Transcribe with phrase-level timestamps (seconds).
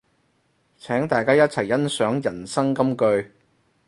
[0.79, 3.31] 請大家一齊欣賞人生金句